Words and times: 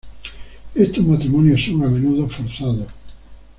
Estos 0.73 1.05
matrimonios 1.05 1.63
son 1.63 1.83
a 1.83 1.87
menudo 1.87 2.27
forzados. 2.27 2.87